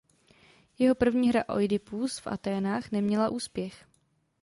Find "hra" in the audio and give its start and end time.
1.29-1.43